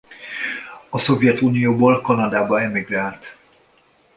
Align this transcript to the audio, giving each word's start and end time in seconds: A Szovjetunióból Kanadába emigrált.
A 0.89 0.97
Szovjetunióból 0.97 2.01
Kanadába 2.01 2.61
emigrált. 2.61 3.35